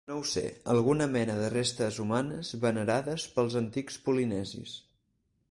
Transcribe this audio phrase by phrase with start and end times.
[0.09, 0.41] No ho sé,
[0.75, 4.77] alguna mena de restes humanes venerades pels antics polinesis.